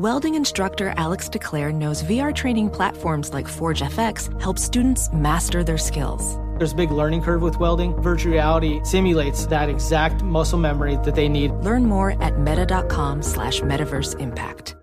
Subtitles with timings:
[0.00, 5.76] Welding instructor Alex DeClaire knows VR training platforms like Forge FX help students master their
[5.76, 6.38] skills.
[6.56, 7.92] There's a big learning curve with welding.
[8.00, 11.50] Virtual reality simulates that exact muscle memory that they need.
[11.50, 14.74] Learn more at meta.com slash metaverse impact.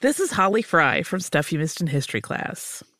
[0.00, 2.82] This is Holly Fry from Stuff You Missed in History class.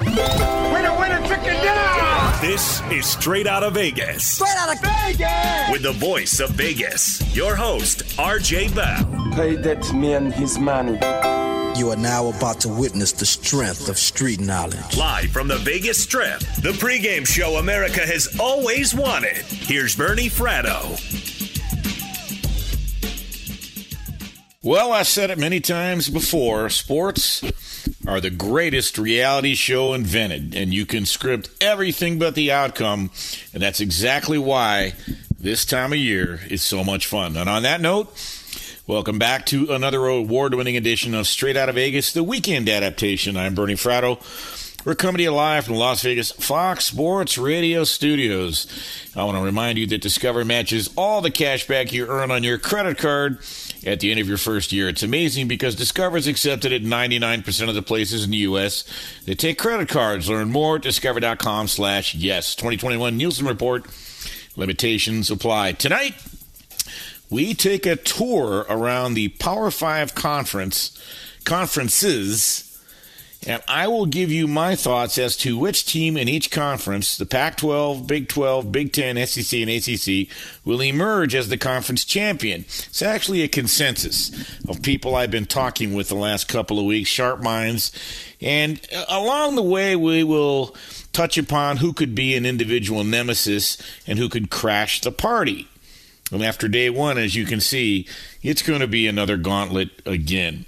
[0.00, 2.32] Winner, winner, chicken dinner!
[2.40, 4.24] This is Straight Out of Vegas.
[4.24, 5.70] Straight out of Vegas!
[5.70, 9.32] With the voice of Vegas, your host, RJ Bell.
[9.36, 10.98] Pay that man his money.
[11.78, 14.96] You are now about to witness the strength of street knowledge.
[14.96, 19.44] Live from the Vegas Strip, the pregame show America has always wanted.
[19.46, 21.33] Here's Bernie Fratto.
[24.64, 27.44] Well, I said it many times before sports
[28.06, 33.10] are the greatest reality show invented, and you can script everything but the outcome,
[33.52, 34.94] and that's exactly why
[35.38, 37.36] this time of year is so much fun.
[37.36, 38.08] And on that note,
[38.86, 43.36] welcome back to another award winning edition of Straight Out of Vegas, the weekend adaptation.
[43.36, 44.18] I'm Bernie Fratto.
[44.86, 48.66] We're coming to you live from Las Vegas Fox Sports Radio studios.
[49.14, 52.42] I want to remind you that Discover matches all the cash back you earn on
[52.42, 53.38] your credit card
[53.86, 54.88] at the end of your first year.
[54.88, 58.84] It's amazing because Discover is accepted at 99% of the places in the U.S.
[59.24, 60.28] They take credit cards.
[60.28, 62.54] Learn more at discover.com slash yes.
[62.54, 63.86] 2021 Nielsen Report.
[64.56, 65.72] Limitations apply.
[65.72, 66.14] Tonight,
[67.30, 71.00] we take a tour around the Power 5 conference
[71.44, 72.73] conferences
[73.46, 77.26] and I will give you my thoughts as to which team in each conference, the
[77.26, 80.28] Pac 12, Big 12, Big 10, SEC, and ACC,
[80.64, 82.62] will emerge as the conference champion.
[82.62, 84.30] It's actually a consensus
[84.68, 87.92] of people I've been talking with the last couple of weeks, sharp minds.
[88.40, 90.74] And uh, along the way, we will
[91.12, 95.68] touch upon who could be an individual nemesis and who could crash the party.
[96.32, 98.06] And after day one, as you can see,
[98.42, 100.64] it's going to be another gauntlet again.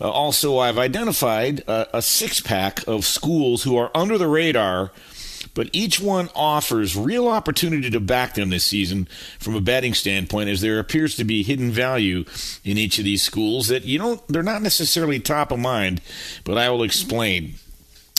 [0.00, 4.90] Uh, also, I've identified a, a six pack of schools who are under the radar,
[5.54, 9.08] but each one offers real opportunity to back them this season
[9.38, 12.24] from a betting standpoint, as there appears to be hidden value
[12.64, 16.02] in each of these schools that you don't, they're not necessarily top of mind,
[16.44, 17.54] but I will explain.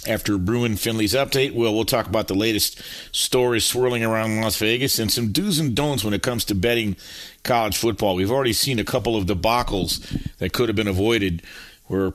[0.07, 2.81] After Bruin Finley's update, well, we'll talk about the latest
[3.11, 6.95] stories swirling around Las Vegas and some do's and don'ts when it comes to betting
[7.43, 8.15] college football.
[8.15, 9.99] We've already seen a couple of debacles
[10.37, 11.41] that could have been avoided
[11.87, 12.13] where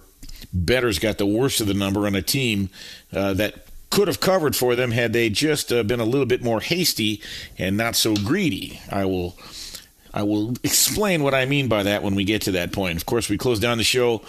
[0.53, 2.71] bettors got the worst of the number on a team
[3.13, 6.43] uh, that could have covered for them had they just uh, been a little bit
[6.43, 7.21] more hasty
[7.59, 8.81] and not so greedy.
[8.91, 9.37] I will
[10.15, 12.97] I will explain what I mean by that when we get to that point.
[12.97, 14.23] Of course, we close down the show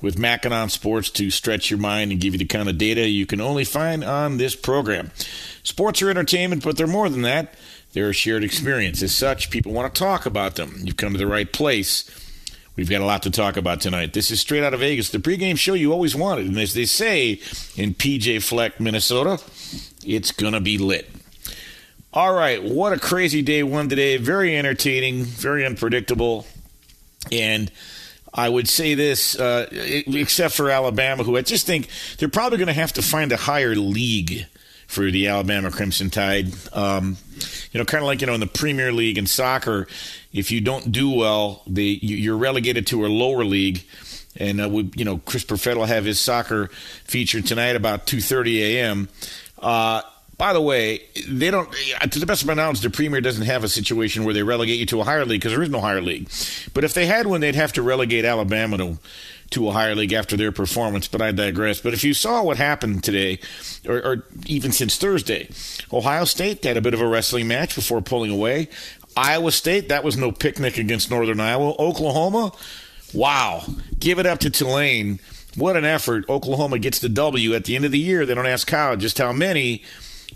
[0.00, 3.26] with Mackinac Sports to stretch your mind and give you the kind of data you
[3.26, 5.10] can only find on this program.
[5.62, 7.54] Sports are entertainment, but they're more than that.
[7.92, 9.02] They're a shared experience.
[9.02, 10.76] As such, people want to talk about them.
[10.82, 12.08] You've come to the right place.
[12.76, 14.12] We've got a lot to talk about tonight.
[14.12, 16.46] This is straight out of Vegas, the pregame show you always wanted.
[16.46, 17.40] And as they say
[17.76, 19.42] in PJ Fleck, Minnesota,
[20.06, 21.10] it's going to be lit.
[22.12, 24.16] All right, what a crazy day one today.
[24.16, 26.46] Very entertaining, very unpredictable.
[27.32, 27.70] And
[28.32, 31.88] I would say this, uh, except for Alabama, who I just think
[32.18, 34.46] they're probably going to have to find a higher league
[34.86, 36.48] for the Alabama Crimson Tide.
[36.72, 37.18] Um,
[37.72, 39.86] you know, kind of like you know in the Premier League in soccer,
[40.32, 43.84] if you don't do well, they you're relegated to a lower league.
[44.36, 46.68] And uh, we, you know, Chris Perfett will have his soccer
[47.04, 49.08] feature tonight about 2:30 a.m.
[49.58, 50.02] Uh,
[50.38, 51.68] by the way, they don't.
[52.00, 54.44] Uh, to the best of my knowledge, the Premier doesn't have a situation where they
[54.44, 56.30] relegate you to a higher league because there is no higher league.
[56.72, 58.98] But if they had one, they'd have to relegate Alabama to
[59.50, 61.08] to a higher league after their performance.
[61.08, 61.80] But I digress.
[61.80, 63.40] But if you saw what happened today,
[63.86, 65.50] or, or even since Thursday,
[65.92, 68.68] Ohio State had a bit of a wrestling match before pulling away.
[69.16, 71.74] Iowa State, that was no picnic against Northern Iowa.
[71.80, 72.52] Oklahoma,
[73.12, 73.64] wow,
[73.98, 75.18] give it up to Tulane.
[75.56, 76.28] What an effort.
[76.28, 78.24] Oklahoma gets the W at the end of the year.
[78.24, 79.82] They don't ask how, just how many.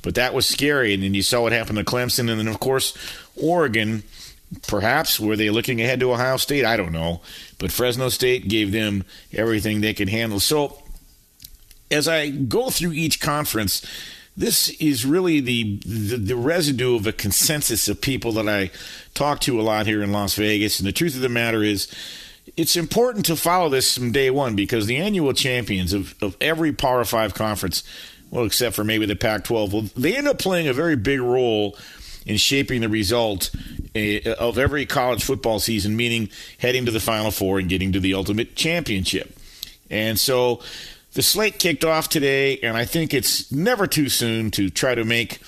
[0.02, 0.92] But that was scary.
[0.94, 2.30] And then you saw what happened to Clemson.
[2.30, 2.96] And then, of course,
[3.36, 4.02] Oregon.
[4.66, 6.64] Perhaps were they looking ahead to Ohio State?
[6.64, 7.22] I don't know.
[7.58, 10.40] But Fresno State gave them everything they could handle.
[10.40, 10.82] So
[11.90, 13.86] as I go through each conference,
[14.36, 18.70] this is really the, the, the residue of a consensus of people that I
[19.14, 20.78] talk to a lot here in Las Vegas.
[20.78, 21.88] And the truth of the matter is,
[22.56, 26.72] it's important to follow this from day one because the annual champions of, of every
[26.72, 27.84] Power Five conference
[28.32, 29.72] well, except for maybe the Pac 12.
[29.72, 31.76] Well, they end up playing a very big role
[32.24, 33.54] in shaping the result
[33.94, 38.00] eh, of every college football season, meaning heading to the Final Four and getting to
[38.00, 39.36] the ultimate championship.
[39.90, 40.62] And so
[41.12, 45.04] the slate kicked off today, and I think it's never too soon to try to
[45.04, 45.40] make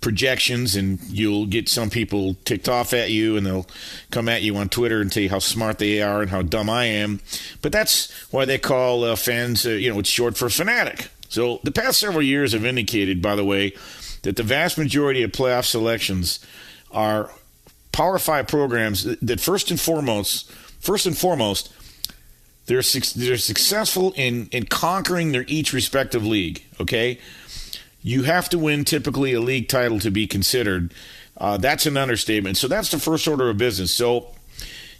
[0.00, 3.66] projections and you'll get some people ticked off at you and they'll
[4.10, 6.70] come at you on Twitter and tell you how smart they are and how dumb
[6.70, 7.20] I am.
[7.60, 11.10] But that's why they call uh, fans, uh, you know, it's short for fanatic.
[11.30, 13.72] So the past several years have indicated, by the way,
[14.22, 16.44] that the vast majority of playoff selections
[16.90, 17.30] are
[17.92, 20.50] Power Five programs that first and foremost,
[20.80, 21.72] first and foremost,
[22.66, 22.82] they're
[23.16, 26.64] they're successful in in conquering their each respective league.
[26.80, 27.18] Okay,
[28.02, 30.92] you have to win typically a league title to be considered.
[31.36, 32.56] Uh, that's an understatement.
[32.56, 33.92] So that's the first order of business.
[33.92, 34.34] So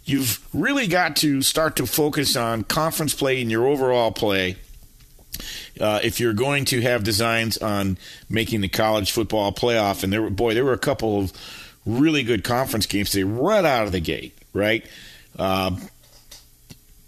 [0.05, 4.55] you've really got to start to focus on conference play and your overall play
[5.79, 7.97] uh, if you're going to have designs on
[8.29, 11.31] making the college football playoff, and there boy, there were a couple of
[11.85, 14.85] really good conference games today right out of the gate, right?
[15.37, 15.77] Uh,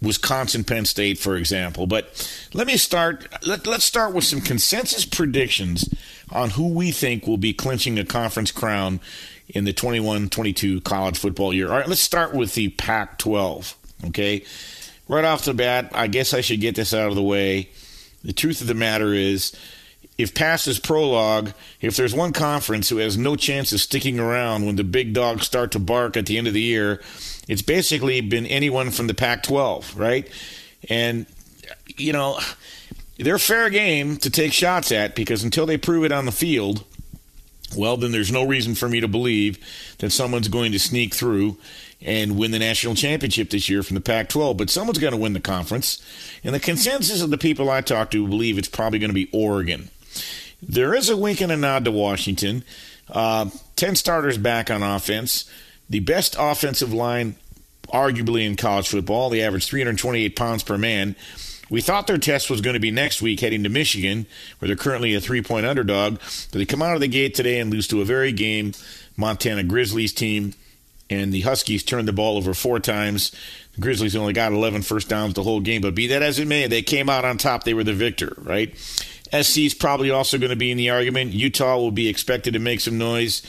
[0.02, 1.86] Wisconsin, Penn State, for example.
[1.86, 3.26] But let me start.
[3.46, 5.88] Let, let's start with some consensus predictions
[6.30, 9.00] on who we think will be clinching a conference crown
[9.48, 11.68] in the 21-22 college football year.
[11.68, 13.74] All right, let's start with the Pac-12.
[14.06, 14.44] Okay,
[15.08, 17.68] right off the bat, I guess I should get this out of the way.
[18.24, 19.54] The truth of the matter is,
[20.16, 24.64] if past is prologue, if there's one conference who has no chance of sticking around
[24.64, 27.02] when the big dogs start to bark at the end of the year,
[27.48, 30.28] it's basically been anyone from the Pac 12, right?
[30.88, 31.26] And,
[31.96, 32.38] you know,
[33.18, 36.84] they're fair game to take shots at because until they prove it on the field,
[37.76, 39.58] well, then there's no reason for me to believe
[39.98, 41.56] that someone's going to sneak through
[42.04, 44.56] and win the national championship this year from the Pac 12.
[44.56, 46.04] But someone's going to win the conference.
[46.44, 49.30] And the consensus of the people I talk to believe it's probably going to be
[49.32, 49.88] Oregon.
[50.62, 52.64] There is a wink and a nod to Washington.
[53.08, 55.50] Uh, 10 starters back on offense.
[55.88, 57.36] The best offensive line,
[57.88, 59.30] arguably, in college football.
[59.30, 61.16] They average 328 pounds per man.
[61.70, 64.26] We thought their test was going to be next week heading to Michigan,
[64.58, 66.18] where they're currently a three point underdog.
[66.18, 68.72] But they come out of the gate today and lose to a very game
[69.16, 70.54] Montana Grizzlies team
[71.10, 73.32] and the Huskies turned the ball over four times.
[73.74, 76.48] The Grizzlies only got 11 first downs the whole game, but be that as it
[76.48, 77.64] may, they came out on top.
[77.64, 78.76] They were the victor, right?
[78.78, 81.32] SC is probably also going to be in the argument.
[81.32, 83.42] Utah will be expected to make some noise.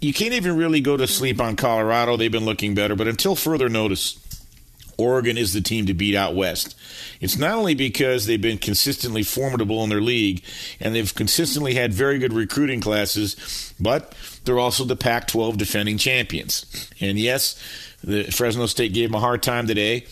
[0.00, 2.16] You can't even really go to sleep on Colorado.
[2.16, 4.18] They've been looking better, but until further notice,
[5.00, 6.76] Oregon is the team to beat out west.
[7.20, 10.42] It's not only because they've been consistently formidable in their league
[10.80, 14.14] and they've consistently had very good recruiting classes, but
[14.44, 16.90] they're also the Pac 12 defending champions.
[17.00, 17.60] And yes,
[18.02, 20.06] the Fresno State gave them a hard time today,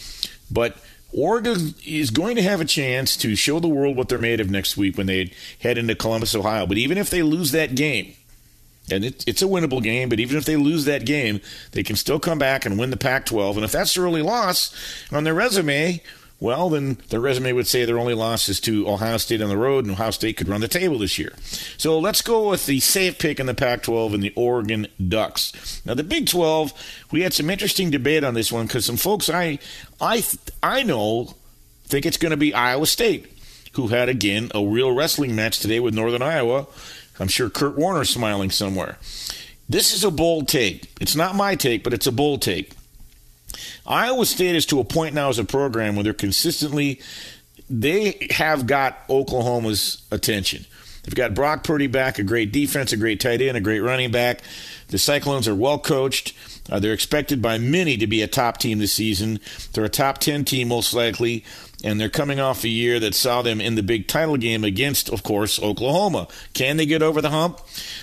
[0.51, 0.77] but
[1.13, 4.51] Oregon is going to have a chance to show the world what they're made of
[4.51, 6.67] next week when they head into Columbus, Ohio.
[6.67, 8.15] But even if they lose that game,
[8.91, 11.41] and it, it's a winnable game, but even if they lose that game,
[11.73, 13.57] they can still come back and win the Pac 12.
[13.57, 14.75] And if that's their only loss
[15.13, 16.01] on their resume,
[16.41, 19.57] well, then their resume would say their only loss is to Ohio State on the
[19.57, 21.33] road, and Ohio State could run the table this year.
[21.77, 25.83] So let's go with the safe pick in the Pac 12 and the Oregon Ducks.
[25.85, 26.73] Now, the Big 12,
[27.11, 29.59] we had some interesting debate on this one because some folks I,
[30.01, 30.23] I,
[30.63, 31.35] I know
[31.89, 33.27] think it's going to be Iowa State,
[33.73, 36.67] who had, again, a real wrestling match today with Northern Iowa.
[37.21, 38.99] I'm sure Kurt Warner's smiling somewhere.
[39.69, 40.91] This is a bold take.
[41.01, 42.73] It's not my take, but it's a bold take.
[43.87, 47.01] Iowa State is to a point now as a program where they're consistently
[47.71, 50.65] they have got Oklahoma's attention.
[51.03, 54.11] They've got Brock Purdy back, a great defense, a great tight end, a great running
[54.11, 54.43] back.
[54.89, 56.35] The Cyclones are well coached.
[56.71, 59.41] Uh, they're expected by many to be a top team this season.
[59.73, 61.45] They're a top 10 team, most likely
[61.85, 65.09] and they're coming off a year that saw them in the big title game against,
[65.09, 66.27] of course, Oklahoma.
[66.53, 67.61] Can they get over the hump?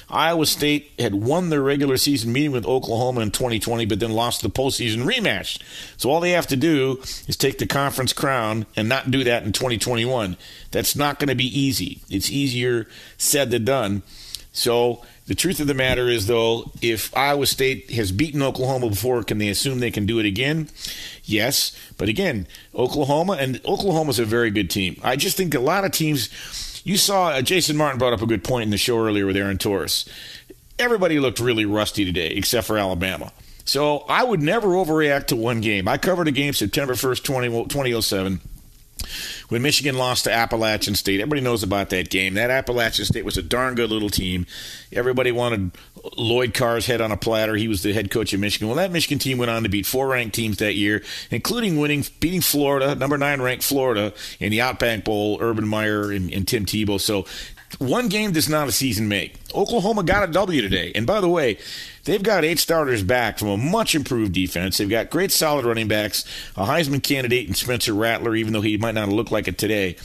[0.09, 4.41] Iowa State had won their regular season meeting with Oklahoma in 2020, but then lost
[4.41, 5.59] the postseason rematch.
[5.97, 9.43] So all they have to do is take the conference crown and not do that
[9.43, 10.37] in 2021.
[10.71, 11.99] That's not going to be easy.
[12.09, 14.03] It's easier said than done.
[14.53, 19.23] So the truth of the matter is, though, if Iowa State has beaten Oklahoma before,
[19.23, 20.69] can they assume they can do it again?
[21.23, 21.75] Yes.
[21.97, 24.99] But again, Oklahoma, and Oklahoma's a very good team.
[25.03, 28.27] I just think a lot of teams, you saw uh, Jason Martin brought up a
[28.27, 30.07] good point in the show earlier with Aaron Torres.
[30.77, 33.31] Everybody looked really rusty today, except for Alabama.
[33.63, 35.87] So I would never overreact to one game.
[35.87, 38.41] I covered a game September 1st, 20, 2007
[39.49, 41.19] when Michigan lost to Appalachian State.
[41.19, 42.33] Everybody knows about that game.
[42.35, 44.45] That Appalachian State was a darn good little team.
[44.91, 45.71] Everybody wanted
[46.17, 47.55] Lloyd Carr's head on a platter.
[47.55, 48.67] He was the head coach of Michigan.
[48.67, 52.05] Well, that Michigan team went on to beat four ranked teams that year, including winning,
[52.19, 56.65] beating Florida, number nine ranked Florida in the Outback Bowl, Urban Meyer and, and Tim
[56.65, 56.99] Tebow.
[56.99, 57.25] So
[57.79, 59.35] one game does not a season make.
[59.53, 60.91] Oklahoma got a W today.
[60.95, 61.57] And by the way,
[62.03, 64.77] they've got eight starters back from a much improved defense.
[64.77, 68.77] They've got great solid running backs, a Heisman candidate in Spencer Rattler, even though he
[68.77, 69.95] might not look like it today.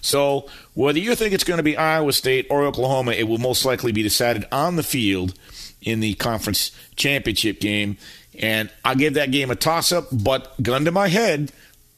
[0.00, 3.64] So whether you think it's going to be Iowa State or Oklahoma, it will most
[3.64, 5.34] likely be decided on the field
[5.80, 7.96] in the conference championship game.
[8.38, 11.52] And I'll give that game a toss up, but gun to my head,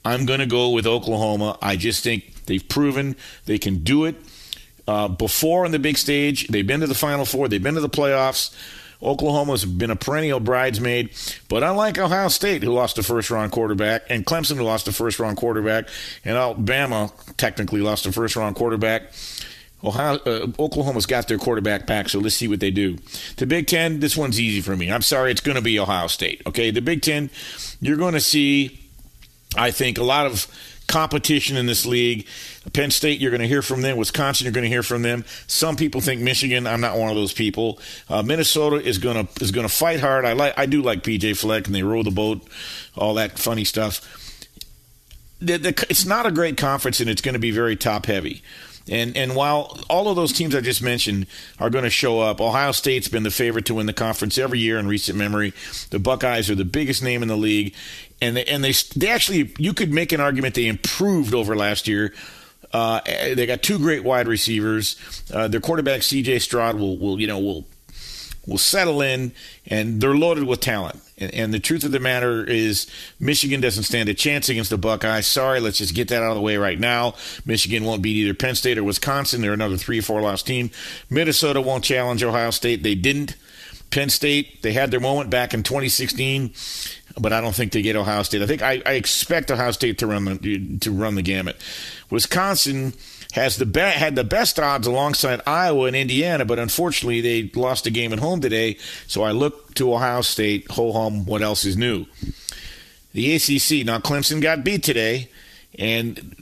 [0.05, 1.59] I'm going to go with Oklahoma.
[1.61, 3.17] I just think they've proven
[3.47, 4.17] they can do it
[4.87, 6.49] uh, before on the big stage.
[6.49, 8.55] They've been to the Final Four, they've been to the playoffs.
[9.03, 11.11] Oklahoma's been a perennial bridesmaid,
[11.51, 14.93] but unlike Ohio State, who lost a first round quarterback, and Clemson, who lost a
[14.93, 15.89] first round quarterback,
[16.25, 19.13] and Alabama technically lost a first round quarterback,
[19.85, 22.97] Ohio, uh, Oklahoma's got their quarterback back, so let's see what they do.
[23.37, 24.91] The Big Ten, this one's easy for me.
[24.91, 26.43] I'm sorry, it's going to be Ohio State.
[26.47, 27.31] Okay, the Big Ten,
[27.81, 28.81] you're going to see,
[29.57, 30.47] I think, a lot of
[30.89, 32.27] competition in this league.
[32.73, 33.97] Penn State, you're going to hear from them.
[33.97, 35.25] Wisconsin, you're going to hear from them.
[35.47, 36.67] Some people think Michigan.
[36.67, 37.79] I'm not one of those people.
[38.09, 40.25] Uh, Minnesota is going to is going to fight hard.
[40.25, 42.43] I like I do like PJ Fleck and they row the boat,
[42.97, 44.01] all that funny stuff.
[45.39, 48.43] The, the, it's not a great conference and it's going to be very top heavy.
[48.89, 51.27] And and while all of those teams I just mentioned
[51.59, 54.61] are going to show up, Ohio State's been the favorite to win the conference every
[54.61, 55.53] year in recent memory.
[55.91, 57.75] The Buckeyes are the biggest name in the league,
[58.21, 61.89] and they, and they they actually you could make an argument they improved over last
[61.89, 62.15] year.
[62.73, 64.97] Uh, they got two great wide receivers.
[65.33, 66.41] Uh, their quarterback C.J.
[66.41, 67.65] Stroud will will you know will
[68.47, 69.33] will settle in,
[69.67, 71.01] and they're loaded with talent.
[71.19, 72.87] And, and, the truth of the matter is,
[73.19, 75.27] Michigan doesn't stand a chance against the Buckeyes.
[75.27, 77.15] Sorry, let's just get that out of the way right now.
[77.45, 79.41] Michigan won't beat either Penn State or Wisconsin.
[79.41, 80.71] They're another three or four loss team.
[81.11, 82.83] Minnesota won't challenge Ohio State.
[82.83, 83.37] They didn't.
[83.91, 86.53] Penn State, they had their moment back in 2016,
[87.19, 88.43] but I don't think they get Ohio State.
[88.43, 91.57] I think I, I expect Ohio State to run the to run the gamut.
[92.11, 92.93] Wisconsin
[93.33, 97.87] has the be- had the best odds alongside Iowa and Indiana, but unfortunately they lost
[97.87, 98.77] a game at home today.
[99.07, 100.71] So I look to Ohio State.
[100.73, 102.07] Ho hum, what else is new?
[103.13, 103.87] The ACC.
[103.87, 105.31] Now Clemson got beat today,
[105.79, 106.37] and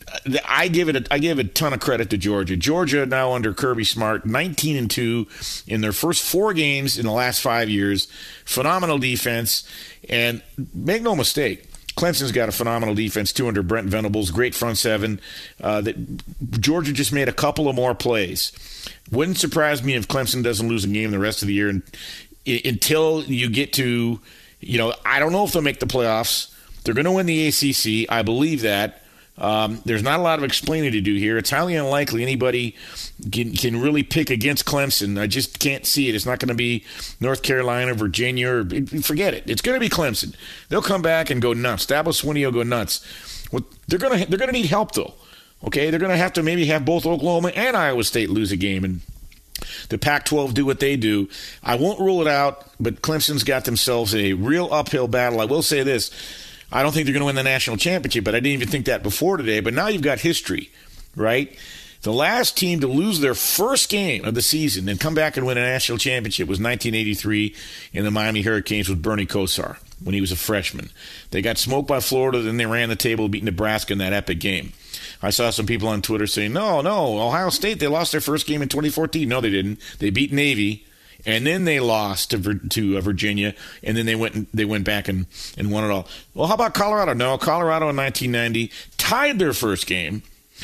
[0.47, 2.57] I give it a, I give a ton of credit to Georgia.
[2.57, 5.27] Georgia now under Kirby Smart, 19 and two
[5.67, 8.09] in their first four games in the last five years.
[8.45, 9.69] Phenomenal defense,
[10.09, 10.43] and
[10.75, 15.21] make no mistake Clemson's got a phenomenal defense too under Brent Venables, great front seven.
[15.61, 18.53] Uh, that Georgia just made a couple of more plays.
[19.11, 21.83] Wouldn't surprise me if Clemson doesn't lose a game the rest of the year, and,
[22.47, 24.21] until you get to,
[24.61, 26.53] you know, I don't know if they'll make the playoffs.
[26.83, 29.04] They're going to win the ACC, I believe that.
[29.37, 31.37] Um, there's not a lot of explaining to do here.
[31.37, 32.77] It's highly unlikely anybody
[33.33, 35.21] can, can really pick against Clemson.
[35.21, 36.15] I just can't see it.
[36.15, 36.85] It's not going to be
[37.21, 38.65] North Carolina, Virginia, or
[39.03, 39.51] forget it.
[39.51, 40.37] It's going to be Clemson.
[40.69, 41.87] They'll come back and go nuts.
[41.87, 43.05] Dabo Swinney will go nuts.
[43.51, 45.15] Well, they're going to they're going to need help though.
[45.65, 48.57] Okay, they're going to have to maybe have both Oklahoma and Iowa State lose a
[48.57, 49.01] game and
[49.89, 51.29] the Pac 12 do what they do.
[51.63, 55.41] I won't rule it out, but Clemson's got themselves a real uphill battle.
[55.41, 56.11] I will say this
[56.75, 58.87] I don't think they're going to win the national championship, but I didn't even think
[58.87, 59.61] that before today.
[59.61, 60.71] But now you've got history,
[61.15, 61.57] right?
[62.03, 65.47] The last team to lose their first game of the season and come back and
[65.47, 67.55] win a national championship was 1983
[67.93, 70.91] in the Miami Hurricanes with Bernie Kosar when he was a freshman.
[71.31, 74.41] They got smoked by Florida, then they ran the table, beat Nebraska in that epic
[74.41, 74.73] game.
[75.23, 78.47] I saw some people on Twitter saying, no, no, Ohio State, they lost their first
[78.47, 79.27] game in 2014.
[79.27, 79.79] No, they didn't.
[80.01, 80.85] They beat Navy
[81.27, 84.85] and then they lost to to uh, Virginia, and then they went and, they went
[84.85, 85.27] back and,
[85.57, 86.09] and won it all.
[86.35, 87.15] Well, how about Colorado?
[87.15, 90.23] No, Colorado in 1990 tied their first game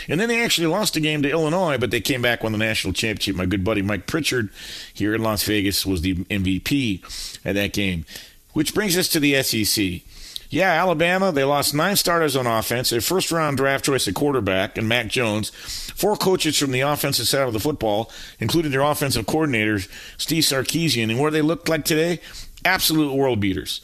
[0.09, 2.59] And then they actually lost a game to Illinois, but they came back won the
[2.59, 3.37] national championship.
[3.37, 4.51] My good buddy Mike Pritchard
[4.95, 8.07] here in Las Vegas was the MVP at that game.
[8.53, 10.03] Which brings us to the SEC.
[10.51, 14.77] Yeah, Alabama, they lost nine starters on offense, their first round draft choice at quarterback,
[14.77, 15.51] and Mac Jones,
[15.95, 19.79] four coaches from the offensive side of the football, including their offensive coordinator,
[20.19, 21.09] Steve Sarkisian.
[21.09, 22.19] And what they looked like today?
[22.65, 23.81] Absolute world beaters.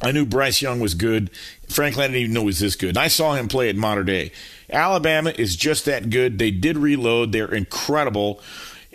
[0.00, 1.30] I knew Bryce Young was good.
[1.68, 2.96] Frankly, I didn't even know he was this good.
[2.96, 4.30] I saw him play at Mater Dei.
[4.70, 6.38] Alabama is just that good.
[6.38, 7.32] They did reload.
[7.32, 8.40] They're incredible.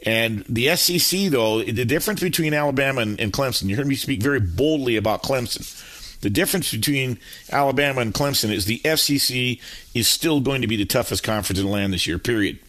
[0.06, 4.22] And the SEC, though, the difference between Alabama and, and Clemson, you heard me speak
[4.22, 5.66] very boldly about Clemson.
[6.22, 7.20] The difference between
[7.52, 11.66] Alabama and Clemson is the SEC is still going to be the toughest conference in
[11.66, 12.60] the land this year, period.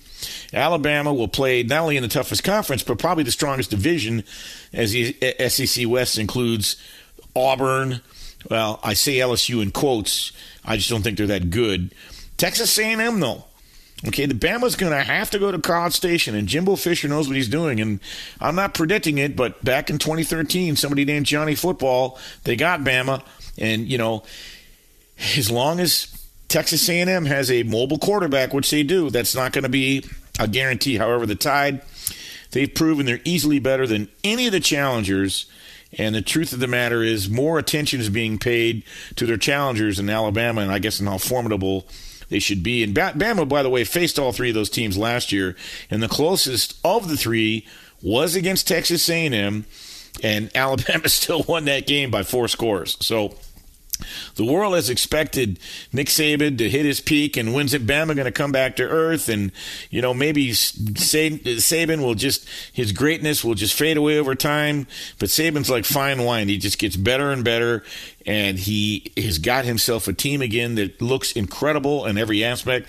[0.53, 4.25] Alabama will play not only in the toughest conference, but probably the strongest division,
[4.73, 5.17] as the
[5.49, 6.77] SEC West includes
[7.37, 8.01] Auburn.
[8.51, 10.33] Well, I say LSU in quotes.
[10.65, 11.95] I just don't think they're that good.
[12.37, 13.45] Texas A&M, though.
[14.07, 17.27] Okay, the Bama's going to have to go to College Station, and Jimbo Fisher knows
[17.27, 17.81] what he's doing.
[17.81, 17.99] And
[18.41, 23.23] I'm not predicting it, but back in 2013, somebody named Johnny Football, they got Bama,
[23.59, 24.23] and you know,
[25.37, 26.15] as long as
[26.49, 30.05] Texas A&M has a mobile quarterback, which they do, that's not going to be
[30.39, 30.97] a guarantee.
[30.97, 31.83] However, the Tide,
[32.53, 35.51] they've proven they're easily better than any of the challengers.
[35.97, 38.85] And the truth of the matter is, more attention is being paid
[39.17, 41.87] to their challengers in Alabama, and I guess in how formidable
[42.29, 42.83] they should be.
[42.83, 45.57] And Bama, by the way, faced all three of those teams last year,
[45.91, 47.67] and the closest of the three
[48.03, 49.65] was against Texas A&M,
[50.23, 52.97] and Alabama still won that game by four scores.
[53.01, 53.35] So
[54.37, 55.59] the world has expected
[55.93, 58.83] Nick Saban to hit his peak, and when's it Bama going to come back to
[58.83, 59.29] earth?
[59.29, 59.53] And
[59.91, 64.87] you know maybe Saban will just his greatness will just fade away over time.
[65.19, 67.85] But Saban's like fine wine; he just gets better and better,
[68.27, 72.89] and he has got himself a team again that looks incredible in every aspect.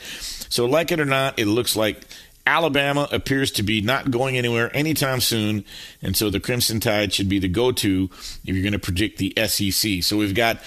[0.49, 2.05] So, like it or not, it looks like
[2.49, 5.63] Alabama appears to be not going anywhere anytime soon,
[6.01, 9.33] and so the Crimson Tide should be the go-to if you're going to predict the
[9.47, 10.01] SEC.
[10.01, 10.59] So we've got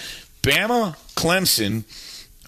[0.43, 1.83] Bama, Clemson,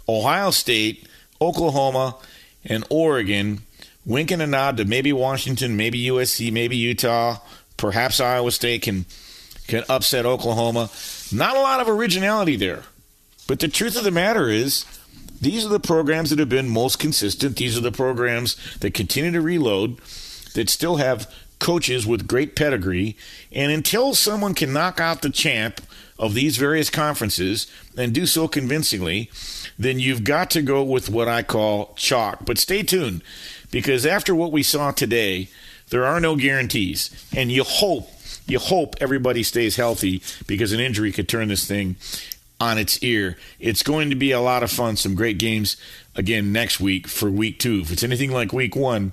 [0.08, 1.08] Ohio State,
[1.42, 2.18] Oklahoma,
[2.64, 3.62] and Oregon,
[4.06, 7.40] winking a nod to maybe Washington, maybe USC, maybe Utah,
[7.78, 9.06] perhaps Iowa State can
[9.68, 10.90] can upset Oklahoma.
[11.32, 12.84] Not a lot of originality there.
[13.48, 14.86] But the truth of the matter is,
[15.42, 17.58] these are the programs that have been most consistent.
[17.58, 19.98] These are the programs that continue to reload,
[20.54, 23.18] that still have coaches with great pedigree.
[23.52, 25.82] And until someone can knock out the champ
[26.18, 29.30] of these various conferences and do so convincingly,
[29.78, 32.46] then you've got to go with what I call chalk.
[32.46, 33.22] But stay tuned
[33.72, 35.50] because after what we saw today,
[35.90, 37.10] there are no guarantees.
[37.36, 38.10] And you hope,
[38.48, 41.98] you hope everybody stays healthy because an injury could turn this thing
[42.60, 43.38] on its ear.
[43.60, 44.96] It's going to be a lot of fun.
[44.96, 45.76] Some great games
[46.16, 47.82] again next week for week two.
[47.82, 49.12] If it's anything like week one,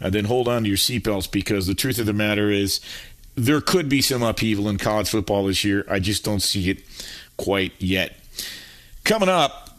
[0.00, 2.80] uh, then hold on to your seatbelts because the truth of the matter is
[3.34, 5.84] there could be some upheaval in college football this year.
[5.88, 6.84] I just don't see it
[7.36, 8.16] quite yet.
[9.04, 9.78] Coming up,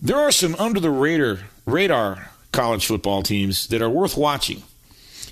[0.00, 4.62] there are some under the radar radar college football teams that are worth watching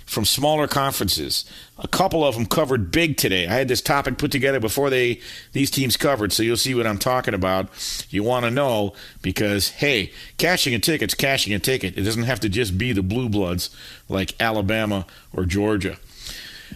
[0.04, 1.44] from smaller conferences.
[1.78, 3.46] A couple of them covered big today.
[3.46, 5.20] I had this topic put together before they
[5.52, 7.68] these teams covered, so you'll see what I'm talking about.
[8.10, 11.96] You want to know because hey, cashing a ticket's cashing a ticket.
[11.96, 13.74] It doesn't have to just be the blue bloods
[14.08, 15.96] like Alabama or Georgia.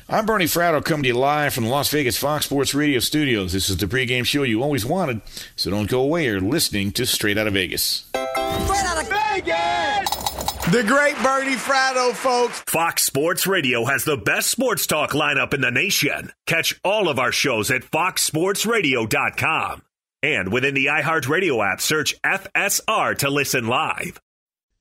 [0.06, 3.52] I'm Bernie Fratto coming to you live from the Las Vegas Fox Sports Radio studios.
[3.52, 5.22] This is the pregame show you always wanted,
[5.56, 6.26] so don't go away.
[6.26, 8.04] You're listening to Straight Out of Vegas.
[8.10, 10.10] Straight Out of Vegas!
[10.70, 12.60] The great Bernie Fratto, folks.
[12.66, 16.30] Fox Sports Radio has the best sports talk lineup in the nation.
[16.46, 19.82] Catch all of our shows at foxsportsradio.com.
[20.22, 24.20] And within the iHeartRadio app, search FSR to listen live.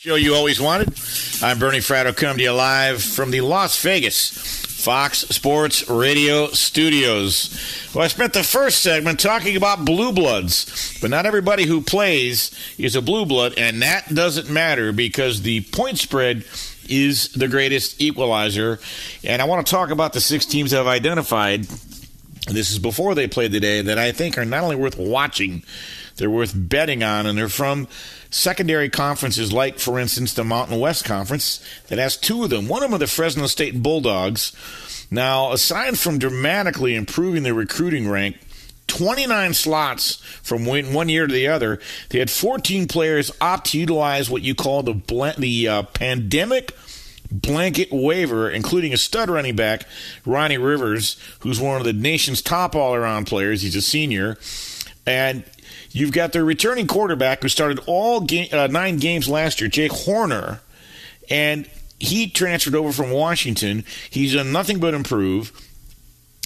[0.00, 0.90] Show you always wanted.
[1.42, 7.90] I'm Bernie Fratto, coming to you live from the Las Vegas Fox Sports Radio studios.
[7.92, 12.52] Well, I spent the first segment talking about blue bloods, but not everybody who plays
[12.78, 16.44] is a blue blood, and that doesn't matter because the point spread
[16.88, 18.78] is the greatest equalizer.
[19.24, 21.64] And I want to talk about the six teams I've identified.
[22.46, 25.64] This is before they played today that I think are not only worth watching,
[26.18, 27.88] they're worth betting on, and they're from
[28.30, 32.68] secondary conferences like, for instance, the Mountain West Conference that has two of them.
[32.68, 34.52] One of them are the Fresno State Bulldogs.
[35.10, 38.38] Now, aside from dramatically improving their recruiting rank,
[38.88, 44.30] 29 slots from one year to the other, they had 14 players opt to utilize
[44.30, 46.74] what you call the the uh, pandemic
[47.30, 49.84] blanket waiver, including a stud running back,
[50.24, 53.62] Ronnie Rivers, who's one of the nation's top all-around players.
[53.62, 54.38] He's a senior,
[55.06, 55.44] and
[55.90, 59.92] You've got their returning quarterback who started all game, uh, nine games last year, Jake
[59.92, 60.60] Haener,
[61.30, 63.84] and he transferred over from Washington.
[64.10, 65.52] He's done nothing but improve.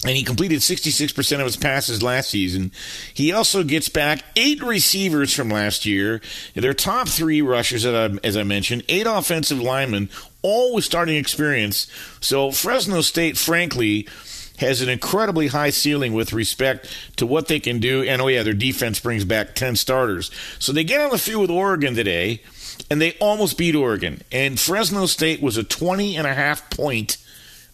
[0.05, 2.73] And he completed 66% of his passes last season.
[3.13, 6.19] He also gets back eight receivers from last year.
[6.55, 10.09] Their top three rushers, as I mentioned, eight offensive linemen,
[10.41, 11.87] all with starting experience.
[12.19, 14.07] So Fresno State, frankly,
[14.57, 18.03] has an incredibly high ceiling with respect to what they can do.
[18.03, 20.31] And oh, yeah, their defense brings back 10 starters.
[20.59, 22.41] So they get on the field with Oregon today,
[22.89, 24.21] and they almost beat Oregon.
[24.31, 27.17] And Fresno State was a 20 and a half point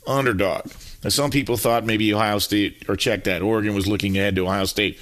[0.07, 0.71] underdog.
[1.03, 4.45] Now, some people thought maybe Ohio State, or check that, Oregon was looking ahead to
[4.45, 4.97] Ohio State.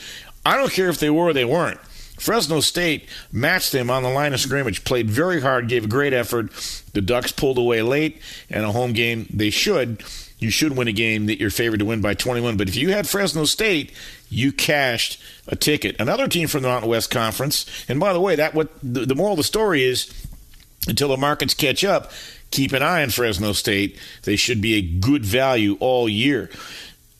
[0.45, 1.79] I don't care if they were or they weren't.
[2.19, 6.13] Fresno State matched them on the line of scrimmage, played very hard, gave a great
[6.13, 6.51] effort.
[6.93, 10.03] The Ducks pulled away late, and a home game they should
[10.39, 12.57] you should win a game that you're favored to win by 21.
[12.57, 13.91] But if you had Fresno State,
[14.29, 15.95] you cashed a ticket.
[15.99, 19.15] Another team from the Mountain West Conference, and by the way, that what the, the
[19.15, 20.11] moral of the story is
[20.87, 22.11] until the markets catch up,
[22.51, 23.97] keep an eye on Fresno State.
[24.23, 26.49] They should be a good value all year.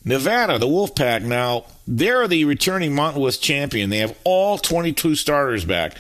[0.06, 3.89] Nevada, the Wolfpack, now they're the returning Mountain West champion.
[3.89, 5.97] They have all 22 starters back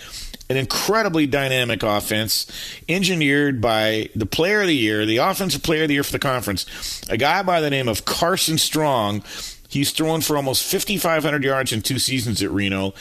[0.49, 2.49] an incredibly dynamic offense
[2.87, 6.19] engineered by the player of the year, the offensive player of the year for the
[6.19, 6.65] conference,
[7.09, 9.23] a guy by the name of Carson Strong.
[9.69, 12.93] He's thrown for almost 5,500 yards in two seasons at Reno.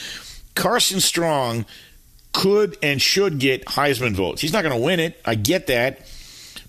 [0.55, 1.67] Carson Strong
[2.33, 4.41] could and should get Heisman votes.
[4.43, 5.21] He's not going to win it.
[5.25, 6.01] I get that.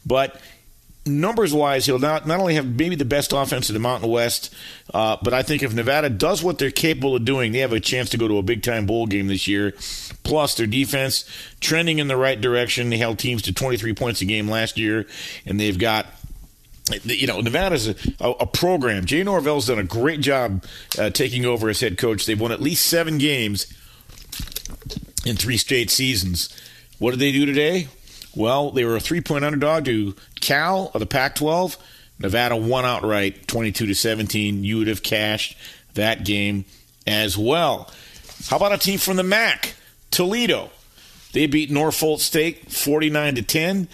[0.05, 0.39] But
[1.07, 4.53] numbers wise, he'll not, not only have maybe the best offense in the Mountain West,
[4.93, 7.79] uh, but I think if Nevada does what they're capable of doing, they have a
[7.79, 9.73] chance to go to a big time bowl game this year.
[10.23, 11.25] Plus, their defense
[11.59, 12.89] trending in the right direction.
[12.89, 15.05] They held teams to 23 points a game last year,
[15.45, 16.07] and they've got
[17.03, 19.05] you know, Nevada's a, a, program.
[19.05, 20.63] Jay Norvell's done a great job
[20.97, 22.25] uh, taking over as head coach.
[22.25, 23.67] They've won at least seven games
[25.25, 26.49] in three straight seasons.
[26.99, 27.89] What did they do today?
[28.35, 30.15] Well, they were a three point underdog to
[30.47, 31.77] Cal of the Pac 12.
[32.19, 34.63] Nevada won outright 22 to 17.
[34.63, 35.57] You would have cashed
[35.95, 36.63] that game
[37.05, 37.91] as well.
[38.47, 39.75] How about a team from the MAC?
[40.09, 40.69] Toledo.
[41.33, 43.87] They beat Norfolk State 49 to 10.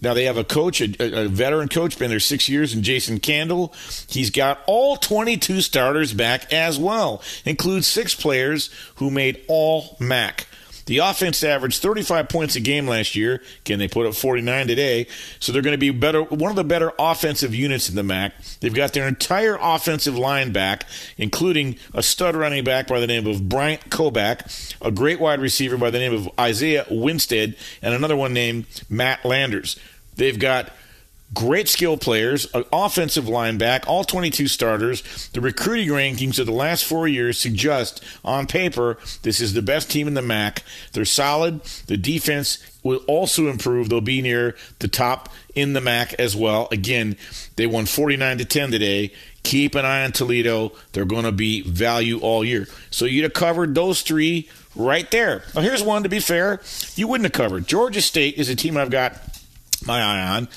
[0.00, 3.20] Now they have a coach, a, a, veteran coach, been there six years, and Jason
[3.20, 3.74] Candle.
[4.08, 10.46] He's got all 22 starters back as well, includes six players who made all MAC.
[10.86, 13.42] The offense averaged 35 points a game last year.
[13.64, 15.06] Can they put up 49 today?
[15.40, 18.34] So they're going to be better, one of the better offensive units in the MAC.
[18.60, 23.26] They've got their entire offensive line back, including a stud running back by the name
[23.26, 28.16] of Bryant Koback, a great wide receiver by the name of Isaiah Winstead, and another
[28.16, 29.78] one named Matt Landers.
[30.16, 30.70] They've got
[31.34, 35.28] great skill players, an offensive line back, all 22 starters.
[35.28, 39.90] The recruiting rankings of the last four years suggest, on paper, this is the best
[39.90, 40.62] team in the MAC.
[40.92, 41.62] They're solid.
[41.86, 43.88] The defense will also improve.
[43.88, 46.68] They'll be near the top in the MAC as well.
[46.70, 47.16] Again,
[47.56, 49.12] they won 49 to 10 today.
[49.42, 50.72] Keep an eye on Toledo.
[50.92, 52.66] They're going to be value all year.
[52.90, 55.44] So you'd have covered those three right there.
[55.54, 56.60] Now, here's one to be fair
[56.94, 57.66] you wouldn't have covered.
[57.66, 59.20] Georgia State is a team I've got
[59.86, 60.48] my eye on.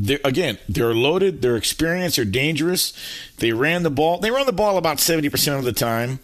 [0.00, 2.92] They're, again, they're loaded, they're experienced, they're dangerous.
[3.38, 4.18] They ran the ball.
[4.18, 6.20] They run the ball about 70% of the time,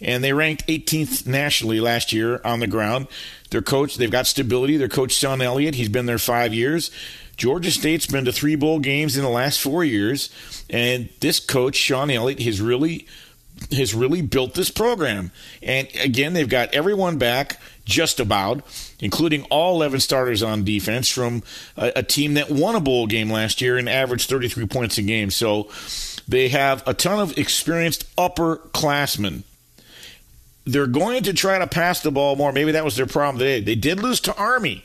[0.00, 3.06] and they ranked 18th nationally last year on the ground.
[3.50, 4.78] Their coach, they've got stability.
[4.78, 6.90] Their coach, Shawn Elliott, he's been there five years.
[7.36, 10.30] Georgia State's been to three bowl games in the last four years,
[10.70, 13.06] and this coach, Shawn Elliott, has really
[13.72, 15.32] has really built this program.
[15.62, 18.62] And again, they've got everyone back just about,
[19.00, 21.42] including all 11 starters on defense from
[21.76, 25.02] a, a, team that won a bowl game last year and averaged 33 points a
[25.02, 25.30] game.
[25.30, 25.68] So
[26.26, 29.42] they have a ton of experienced upperclassmen.
[30.64, 32.52] They're going to try to pass the ball more.
[32.52, 33.60] Maybe that was their problem today.
[33.60, 34.84] They did lose to Army.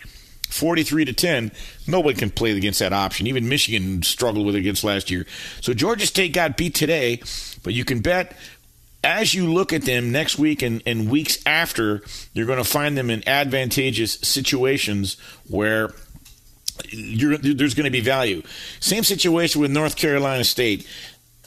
[0.54, 1.52] 43 to 10.
[1.88, 3.26] Nobody can play against that option.
[3.26, 5.26] Even Michigan struggled with it against last year.
[5.62, 7.22] So Georgia State got beat today,
[7.64, 8.38] but you can bet
[9.04, 12.02] as you look at them next week and, and weeks after,
[12.34, 15.18] you're going to find them in advantageous situations
[15.50, 15.94] where
[16.92, 18.42] there's going to be value.
[18.80, 20.88] Same situation with North Carolina State.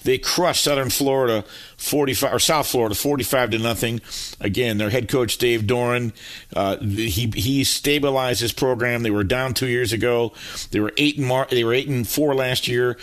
[0.06, 1.44] They crushed Southern Florida
[1.78, 4.00] 45 or South Florida 45 to nothing.
[4.40, 6.12] Again, their head coach Dave Doeren,
[6.54, 9.02] uh, he he stabilized his program.
[9.02, 10.32] They were down two years ago.
[10.70, 12.96] They were eight and mar- they were eight and four last year.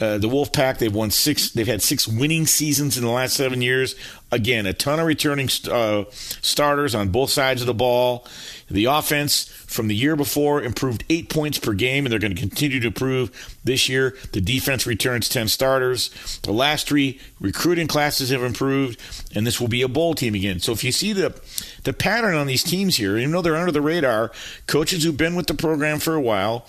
[0.00, 1.50] Uh, the Wolfpack, they've won six.
[1.50, 3.94] They've had six winning seasons in the last seven years.
[4.32, 8.26] Again, a ton of returning uh, starters on both sides of the ball.
[8.68, 12.40] The offense from the year before improved eight points per game, and they're going to
[12.40, 14.16] continue to improve this year.
[14.32, 16.40] The defense returns 10 starters.
[16.42, 19.00] The last three recruiting classes have improved,
[19.36, 20.60] and this will be a bowl team again.
[20.60, 21.38] So if you see the,
[21.84, 24.32] the pattern on these teams here, even though they're under the radar,
[24.66, 26.66] coaches who've been with the program for a while,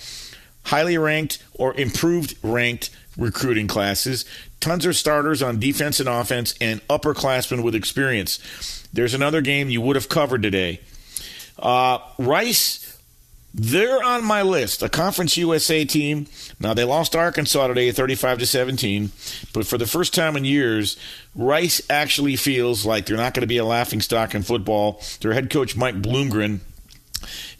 [0.66, 4.26] highly ranked or improved ranked recruiting classes,
[4.60, 8.88] tons of starters on defense and offense, and upperclassmen with experience.
[8.92, 10.82] There's another game you would have covered today.
[11.58, 13.00] Uh, Rice,
[13.54, 14.84] they're on my list.
[14.84, 16.28] A Conference USA team.
[16.60, 19.12] Now they lost Arkansas today, 35 to 17,
[19.54, 20.98] but for the first time in years,
[21.34, 25.02] Rice actually feels like they're not going to be a laughing stock in football.
[25.22, 26.60] Their head coach Mike Bloomgren,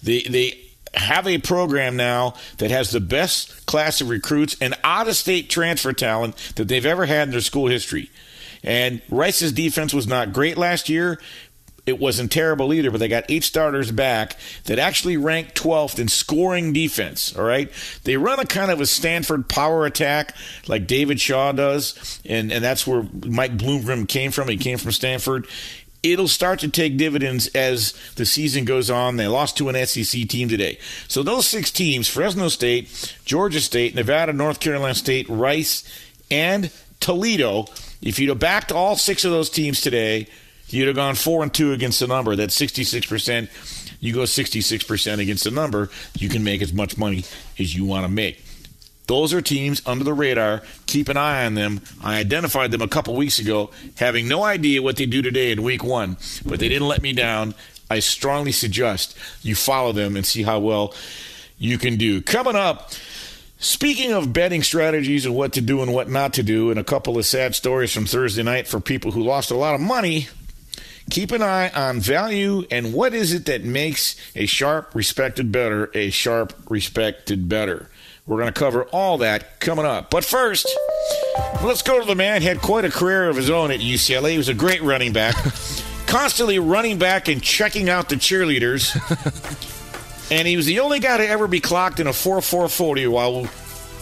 [0.04, 0.65] they they
[0.96, 5.50] have a program now that has the best class of recruits and out of state
[5.50, 8.10] transfer talent that they've ever had in their school history.
[8.64, 11.20] And Rice's defense was not great last year.
[11.86, 16.08] It wasn't terrible either, but they got eight starters back that actually ranked 12th in
[16.08, 17.36] scoring defense.
[17.36, 17.72] All right.
[18.04, 20.36] They run a kind of a Stanford power attack
[20.68, 22.20] like David Shaw does.
[22.26, 24.48] And, and that's where Mike Bloomgren came from.
[24.48, 25.48] He came from Stanford
[26.12, 29.18] it'll start to take dividends as the season goes on.
[29.18, 30.78] They lost to an SEC team today.
[31.08, 35.84] So those six teams Fresno State, Georgia State, Nevada, North Carolina State, Rice,
[36.30, 37.66] and Toledo.
[38.02, 40.28] If you'd have backed all six of those teams today,
[40.68, 42.36] you'd have gone four and two against the number.
[42.36, 43.50] That's 66%.
[44.00, 47.24] You go 66% against the number, you can make as much money
[47.58, 48.45] as you want to make.
[49.08, 50.64] Those are teams under the radar.
[50.88, 51.82] Keep an eye on them.
[52.04, 55.64] I identified them a couple weeks ago, having no idea what they do today in
[55.64, 57.54] week one, but they didn't let me down.
[57.90, 60.94] I strongly suggest you follow them and see how well
[61.58, 62.22] you can do.
[62.22, 62.92] Coming up,
[63.58, 66.84] Speaking of betting strategies and what to do and what not to do, and a
[66.84, 70.28] couple of sad stories from Thursday night for people who lost a lot of money,
[71.10, 75.90] keep an eye on value and what is it that makes a sharp, respected better
[75.94, 77.90] a sharp, respected better.
[78.28, 80.10] We're going to cover all that coming up.
[80.10, 80.68] But first,
[81.64, 84.32] let's go to the man had quite a career of his own at UCLA.
[84.32, 85.36] He was a great running back,
[86.08, 88.96] constantly running back and checking out the cheerleaders.
[90.32, 93.48] and he was the only guy to ever be clocked in a 4-4-40 while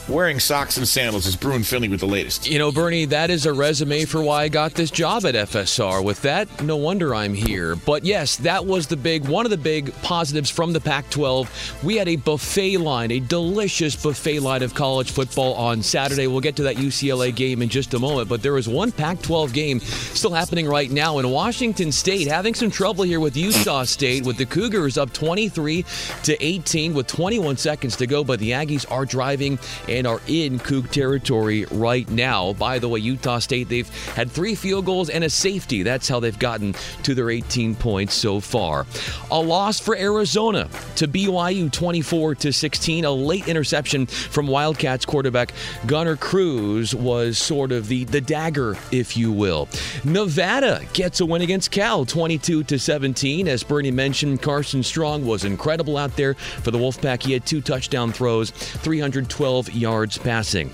[0.08, 1.26] wearing socks and sandals.
[1.26, 2.50] is Brian Finley with the latest.
[2.50, 6.04] You know, Bernie, that is a resume for why I got this job at FSR.
[6.04, 7.76] With that, no wonder I'm here.
[7.76, 11.84] But yes, that was the big one of the big positives from the Pac-12.
[11.84, 16.28] We had a buffet line, a delicious buffet line of college football on Saturday.
[16.28, 19.54] We'll get to that UCLA game in just a moment, but there is one Pac-12
[19.54, 24.26] game still happening right now in Washington State, having some trouble here with Utah State
[24.26, 25.86] with the Cougars up 23
[26.24, 29.58] to 18 with 21 seconds to go, but the Aggies are driving
[29.94, 32.54] and are in Coug territory right now.
[32.54, 35.84] By the way, Utah State, they've had three field goals and a safety.
[35.84, 38.86] That's how they've gotten to their 18 points so far.
[39.32, 43.06] A loss for Arizona to BYU 24 to 16.
[43.06, 45.54] A late interception from Wildcats quarterback
[45.86, 49.70] Gunner Cruz was sort of the, the dagger, if you will.
[50.04, 53.48] Nevada gets a win against Cal 22 to 17.
[53.48, 57.24] As Bernie mentioned, Carson Strong was incredible out there for the Wolfpack.
[57.24, 60.72] He had two touchdown throws, 312 yards passing.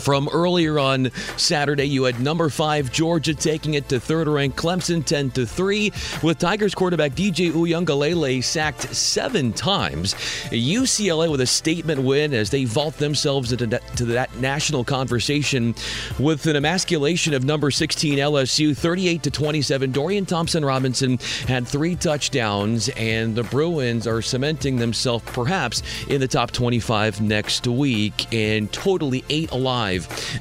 [0.00, 5.04] From earlier on Saturday, you had number five Georgia taking it to third ranked Clemson
[5.04, 10.14] 10 to 3, with Tigers quarterback DJ Uiagalelei sacked seven times.
[10.50, 15.74] UCLA with a statement win as they vault themselves into to that national conversation
[16.18, 19.92] with an emasculation of number 16 LSU 38 to 27.
[19.92, 26.28] Dorian Thompson Robinson had three touchdowns, and the Bruins are cementing themselves perhaps in the
[26.28, 29.83] top 25 next week and totally ate alive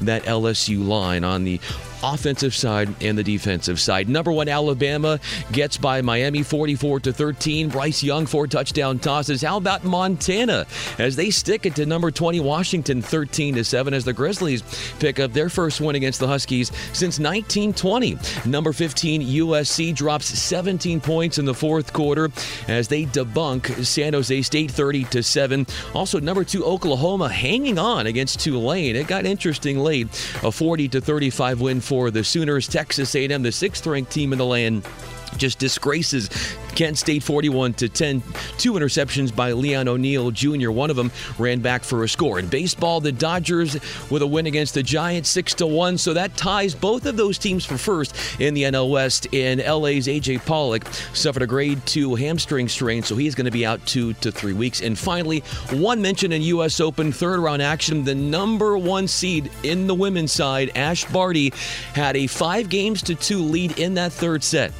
[0.01, 1.59] that LSU line on the
[2.03, 4.09] offensive side and the defensive side.
[4.09, 5.19] Number one, Alabama
[5.51, 7.69] gets by Miami 44 to 13.
[7.69, 9.41] Bryce Young, four touchdown tosses.
[9.41, 10.65] How about Montana
[10.99, 14.63] as they stick it to number 20, Washington 13 to 7 as the Grizzlies
[14.99, 18.17] pick up their first win against the Huskies since 1920.
[18.45, 22.29] Number 15, USC drops 17 points in the fourth quarter
[22.67, 25.65] as they debunk San Jose State 30 to 7.
[25.93, 28.95] Also, number two, Oklahoma hanging on against Tulane.
[28.95, 30.07] It got interesting late.
[30.43, 32.67] A 40 to 35 win for for the Sooners.
[32.67, 34.83] Texas A&M, the sixth-ranked team in the land
[35.37, 36.27] just disgraces
[36.75, 38.21] Kent State 41 to 10.
[38.57, 40.71] Two interceptions by Leon O'Neal Jr.
[40.71, 42.39] One of them ran back for a score.
[42.39, 43.73] In baseball, the Dodgers
[44.09, 45.97] with a win against the Giants 6 to 1.
[45.97, 49.27] So that ties both of those teams for first in the NL West.
[49.33, 53.65] In LA's AJ Pollock suffered a grade 2 hamstring strain, so he's going to be
[53.65, 54.81] out 2 to 3 weeks.
[54.81, 55.39] And finally,
[55.71, 60.31] one mention in US Open third round action, the number 1 seed in the women's
[60.31, 61.53] side, Ash Barty
[61.93, 64.71] had a 5 games to 2 lead in that third set.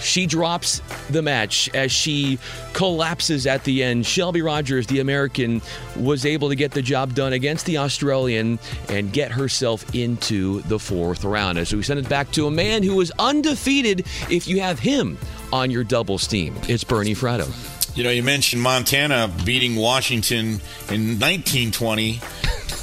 [0.00, 0.80] She drops
[1.10, 2.38] the match as she
[2.72, 4.06] collapses at the end.
[4.06, 5.60] Shelby Rogers, the American,
[5.96, 8.58] was able to get the job done against the Australian
[8.88, 11.58] and get herself into the fourth round.
[11.58, 15.18] As we send it back to a man who was undefeated if you have him
[15.52, 16.54] on your doubles team.
[16.68, 17.77] It's Bernie Fratto.
[17.94, 22.20] You know, you mentioned Montana beating Washington in 1920.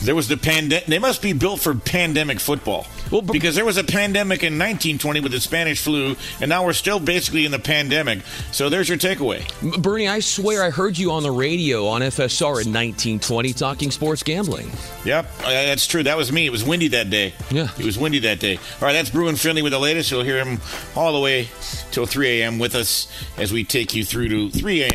[0.04, 0.86] There was the pandemic.
[0.86, 2.86] They must be built for pandemic football.
[3.12, 6.74] Well, because there was a pandemic in 1920 with the Spanish flu, and now we're
[6.74, 8.20] still basically in the pandemic.
[8.52, 9.44] So there's your takeaway.
[9.82, 14.24] Bernie, I swear I heard you on the radio on FSR in 1920 talking sports
[14.24, 14.72] gambling.
[15.06, 16.04] Yep, uh, that's true.
[16.04, 16.48] That was me.
[16.48, 17.34] It was windy that day.
[17.52, 17.70] Yeah.
[17.78, 18.58] It was windy that day.
[18.58, 20.10] All right, that's Brian Finley with the latest.
[20.10, 20.60] You'll hear him
[20.96, 21.48] all the way
[21.92, 22.58] till 3 a.m.
[22.60, 24.95] with us as we take you through to 3 a.m.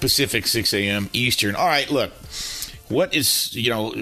[0.00, 1.10] Pacific, 6 a.m.
[1.12, 1.54] Eastern.
[1.54, 2.12] All right, look
[2.88, 3.94] what is you know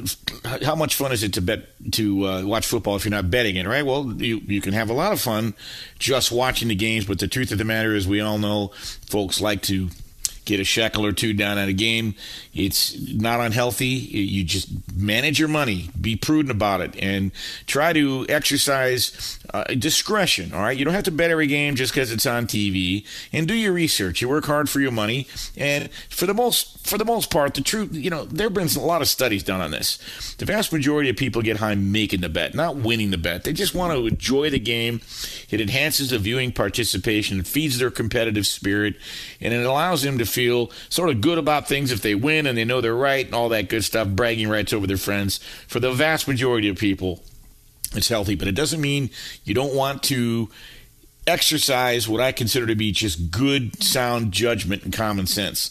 [0.65, 3.57] how much fun is it to bet to uh, watch football if you're not betting
[3.57, 5.55] it right well you you can have a lot of fun
[5.99, 8.69] just watching the games but the truth of the matter is we all know
[9.07, 9.89] folks like to
[10.45, 12.15] get a shekel or two down at a game.
[12.55, 13.87] It's not unhealthy.
[13.87, 17.33] You just manage your money, be prudent about it, and
[17.67, 20.53] try to exercise uh, discretion.
[20.53, 23.47] All right, you don't have to bet every game just because it's on TV, and
[23.47, 24.21] do your research.
[24.21, 25.27] You work hard for your money,
[25.57, 28.69] and for the most for the most part, the truth, you know, there have been
[28.69, 29.99] a lot of studies done on this.
[30.39, 33.45] The vast majority of people get high making the bet, not winning the bet.
[33.45, 35.01] They just want to enjoy the game.
[35.51, 38.97] It enhances the viewing participation, feeds their competitive spirit,
[39.41, 42.59] and it allows them to feel sort of good about things if they win and
[42.59, 45.39] they know they're right and all that good stuff, bragging rights over their friends.
[45.69, 47.23] For the vast majority of people,
[47.95, 49.11] it's healthy, but it doesn't mean
[49.45, 50.51] you don't want to
[51.27, 55.71] exercise what I consider to be just good, sound judgment and common sense.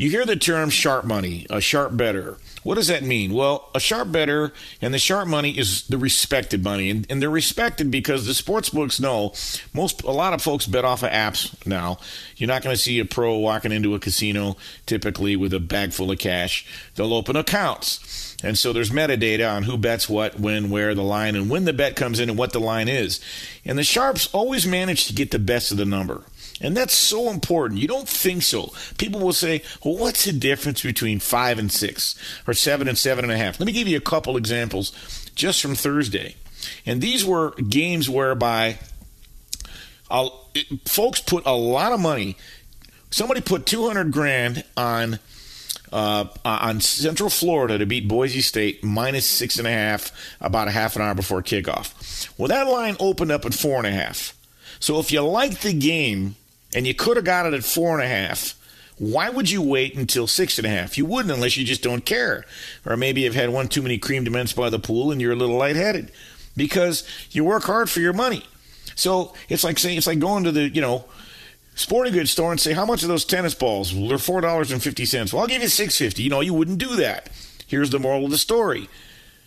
[0.00, 2.38] You hear the term sharp money, a sharp bettor.
[2.62, 3.34] What does that mean?
[3.34, 7.28] Well, a sharp bettor and the sharp money is the respected money, and, and they're
[7.28, 9.34] respected because the sports books know
[9.74, 11.98] most a lot of folks bet off of apps now.
[12.38, 15.92] You're not going to see a pro walking into a casino typically with a bag
[15.92, 16.64] full of cash.
[16.94, 18.38] They'll open accounts.
[18.42, 21.74] And so there's metadata on who bets what, when, where, the line, and when the
[21.74, 23.20] bet comes in and what the line is.
[23.66, 26.24] And the sharps always manage to get the best of the number.
[26.60, 27.80] And that's so important.
[27.80, 28.72] You don't think so.
[28.98, 32.14] People will say, well, what's the difference between five and six
[32.46, 33.58] or seven and seven and a half?
[33.58, 34.92] Let me give you a couple examples
[35.34, 36.36] just from Thursday.
[36.84, 38.78] And these were games whereby
[40.10, 40.28] uh,
[40.84, 42.36] folks put a lot of money.
[43.10, 45.18] Somebody put 200 grand on
[45.92, 50.70] uh, on Central Florida to beat Boise State minus six and a half about a
[50.70, 52.28] half an hour before kickoff.
[52.38, 54.36] Well, that line opened up at four and a half.
[54.78, 56.36] So if you like the game,
[56.74, 58.54] and you could have got it at four and a half.
[58.98, 60.98] Why would you wait until six and a half?
[60.98, 62.44] You wouldn't unless you just don't care.
[62.84, 65.36] Or maybe you've had one too many creamed mints by the pool and you're a
[65.36, 66.12] little lightheaded
[66.54, 68.44] because you work hard for your money.
[68.96, 71.06] So it's like saying, it's like going to the, you know,
[71.74, 73.94] sporting goods store and say, how much are those tennis balls?
[73.94, 75.32] Well, they're $4.50.
[75.32, 77.30] Well, I'll give you 650 You know, you wouldn't do that.
[77.66, 78.90] Here's the moral of the story.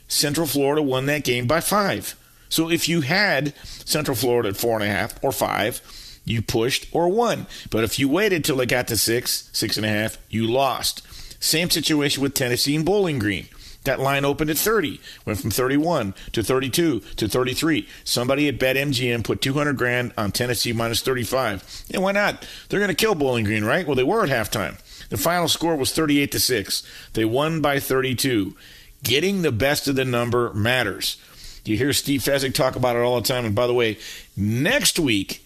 [0.08, 2.16] Central Florida won that game by five.
[2.50, 5.82] So if you had Central Florida at four and a half or five,
[6.26, 7.48] you pushed or won.
[7.70, 11.02] But if you waited till it got to six, six and a half, you lost.
[11.44, 13.48] Same situation with Tennessee and Bowling Green.
[13.84, 17.88] That line opened at 30, went from 31 to 32 to 33.
[18.06, 21.84] Somebody at BetMGM put 200 grand on Tennessee minus 35.
[21.94, 22.48] And why not?
[22.70, 23.86] They're going to kill Bowling Green, right?
[23.86, 24.80] Well, they were at halftime.
[25.10, 26.84] The final score was 38 to 6.
[27.12, 28.56] They won by 32.
[29.04, 31.18] Getting the best of the number matters.
[31.66, 33.46] You hear Steve Fezzik talk about it all the time.
[33.46, 33.98] And by the way,
[34.38, 35.43] next week,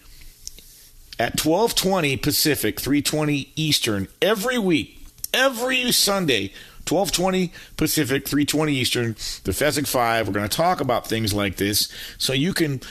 [1.19, 6.51] at 12:20 Pacific, 3:20 Eastern every week, every Sunday,
[6.85, 10.27] 12:20 Pacific, 3:20 Eastern, the Fezzik 5.
[10.27, 12.81] We're going to talk about things like this so you can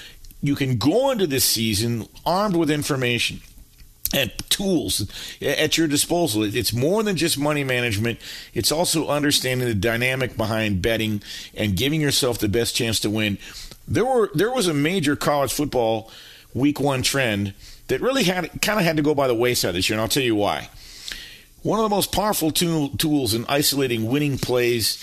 [0.43, 3.41] you can go into this season armed with information
[4.15, 5.11] and tools
[5.43, 6.43] at your disposal.
[6.43, 8.21] It's more than just money management.
[8.55, 11.23] It's also understanding the dynamic behind betting
[11.55, 13.39] and giving yourself the best chance to win.
[13.89, 16.11] There were there was a major college football
[16.55, 17.55] week 1 trend
[17.89, 20.09] that really had kind of had to go by the wayside this year, and I'll
[20.09, 20.69] tell you why.
[21.63, 25.03] One of the most powerful tool, tools in isolating winning plays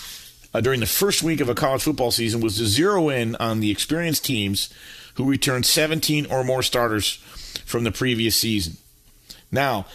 [0.54, 3.60] uh, during the first week of a college football season was to zero in on
[3.60, 4.72] the experienced teams
[5.14, 7.16] who returned 17 or more starters
[7.64, 8.76] from the previous season.
[9.50, 9.86] Now,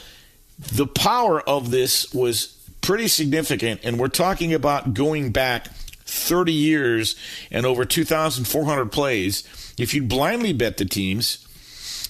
[0.58, 5.68] the power of this was pretty significant, and we're talking about going back
[6.06, 7.16] 30 years
[7.52, 9.44] and over 2,400 plays.
[9.78, 11.48] If you blindly bet the teams,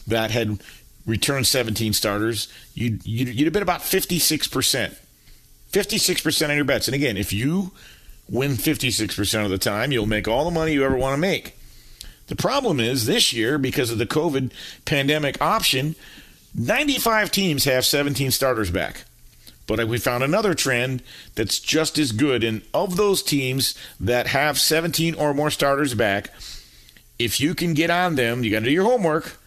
[0.09, 0.61] that had
[1.05, 4.95] returned 17 starters, you'd, you'd, you'd have been about 56%.
[5.71, 6.87] 56% on your bets.
[6.87, 7.71] And again, if you
[8.29, 11.55] win 56% of the time, you'll make all the money you ever want to make.
[12.27, 14.51] The problem is this year, because of the COVID
[14.85, 15.95] pandemic option,
[16.55, 19.05] 95 teams have 17 starters back.
[19.65, 21.03] But we found another trend
[21.35, 22.43] that's just as good.
[22.43, 26.31] And of those teams that have 17 or more starters back,
[27.19, 29.38] if you can get on them, you got to do your homework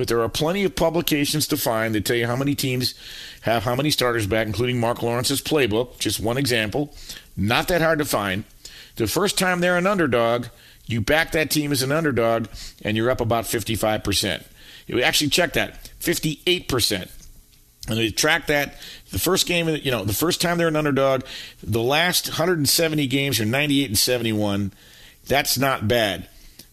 [0.00, 2.94] but there are plenty of publications to find that tell you how many teams
[3.42, 5.98] have how many starters back, including Marc Lawrence's playbook.
[5.98, 6.94] Just one example.
[7.36, 8.44] Not that hard to find.
[8.96, 10.46] The first time they're an underdog,
[10.86, 12.46] you back that team as an underdog,
[12.82, 14.42] and you're up about 55%.
[14.86, 17.10] You actually check that 58%.
[17.86, 18.80] And they track that
[19.10, 21.24] the first game, you know, the first time they're an underdog,
[21.62, 24.72] the last 170 games are 98 and 71.
[25.26, 26.26] That's not bad.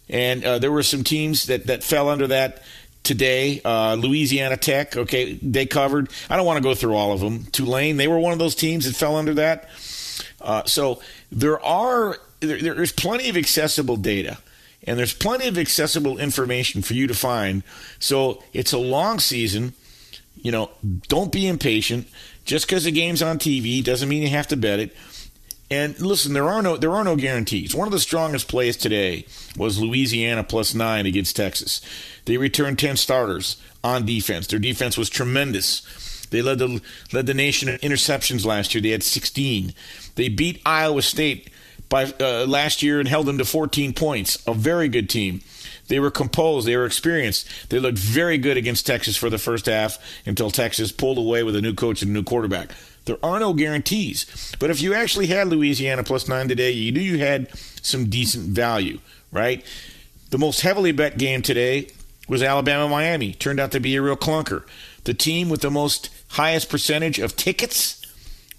[0.07, 2.63] And uh, there were some teams that, that fell under that
[3.07, 3.61] today.
[3.65, 6.09] Uh, Louisiana Tech, okay, they covered.
[6.29, 7.45] I don't want to go through all of them.
[7.45, 9.69] Tulane, they were one of those teams that fell under that.
[10.39, 11.01] Uh, so
[11.31, 14.37] there are there, there's plenty of accessible data,
[14.83, 17.63] and there's plenty of accessible information for you to find.
[17.97, 19.73] So it's a long season.
[20.35, 20.69] You know,
[21.07, 22.07] don't be impatient.
[22.45, 24.95] Just because the game's on TV doesn't mean you have to bet it.
[25.69, 27.75] And listen, there are no there are no guarantees.
[27.75, 29.25] One of the strongest plays today
[29.57, 31.81] was Louisiana plus nine against Texas.
[32.25, 34.47] They returned ten starters on defense.
[34.47, 36.25] Their defense was tremendous.
[36.29, 38.81] They led the led the nation in interceptions last year.
[38.81, 39.73] They had 16.
[40.15, 41.49] They beat Iowa State
[41.89, 44.37] by uh, last year and held them to 14 points.
[44.47, 45.41] A very good team.
[45.87, 46.67] They were composed.
[46.67, 47.69] They were experienced.
[47.69, 51.55] They looked very good against Texas for the first half until Texas pulled away with
[51.55, 52.71] a new coach and a new quarterback.
[53.07, 54.53] There are no guarantees.
[54.59, 57.49] But if you actually had Louisiana plus nine today, you knew you had
[57.81, 58.99] some decent value,
[59.31, 59.65] right?
[60.29, 61.87] The most heavily bet game today
[62.27, 63.33] was Alabama Miami.
[63.33, 64.63] Turned out to be a real clunker.
[65.05, 68.01] The team with the most highest percentage of tickets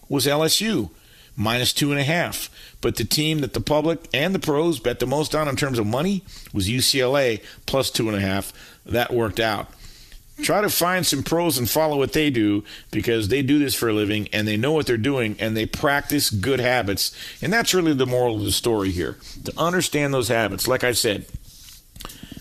[0.08, 0.90] was LSU,
[1.36, 2.48] minus two and a half.
[2.80, 5.78] But the team that the public and the pros bet the most on in terms
[5.78, 6.22] of money
[6.54, 8.52] was UCLA, plus two and a half.
[8.86, 9.68] That worked out.
[10.42, 13.88] Try to find some pros and follow what they do because they do this for
[13.88, 17.14] a living and they know what they're doing and they practice good habits.
[17.42, 20.68] And that's really the moral of the story here to understand those habits.
[20.68, 21.26] Like I said,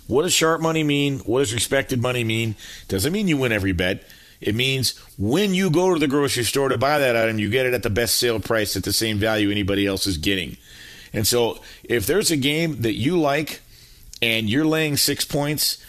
[0.07, 1.19] what does sharp money mean?
[1.19, 2.55] What does respected money mean?
[2.87, 4.03] Doesn't mean you win every bet.
[4.39, 7.65] It means when you go to the grocery store to buy that item, you get
[7.65, 10.57] it at the best sale price at the same value anybody else is getting.
[11.13, 13.61] And so if there's a game that you like
[14.21, 15.83] and you're laying six points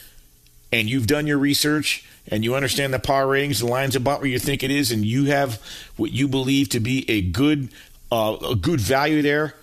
[0.73, 4.29] and you've done your research and you understand the power ratings, the lines about where
[4.29, 5.62] you think it is, and you have
[5.97, 7.69] what you believe to be a good
[8.11, 9.55] uh, a good value there,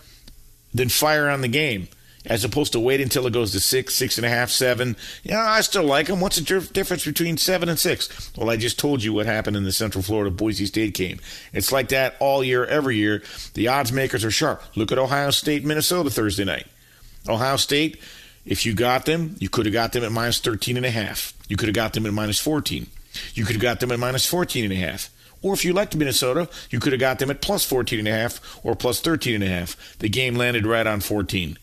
[0.72, 1.88] then fire on the game
[2.26, 4.96] as opposed to wait until it goes to six, six and a half, seven.
[5.22, 6.20] Yeah, I still like them.
[6.20, 8.32] What's the difference between seven and six?
[8.36, 11.20] Well, I just told you what happened in the Central Florida Boise State game.
[11.52, 13.22] It's like that all year, every year.
[13.54, 14.62] The odds makers are sharp.
[14.74, 16.66] Look at Ohio State, Minnesota Thursday night.
[17.28, 18.00] Ohio State,
[18.46, 21.34] if you got them, you could have got them at minus 13 and a half.
[21.48, 22.86] You could have got them at minus 14.
[23.34, 25.10] You could have got them at minus 14 and a half.
[25.42, 28.12] Or if you liked Minnesota, you could have got them at plus 14 and a
[28.12, 29.98] half or plus 13 and a half.
[29.98, 31.58] The game landed right on 14.